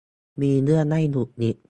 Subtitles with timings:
[0.41, 1.57] มีเรื่องให้หงุดหงิด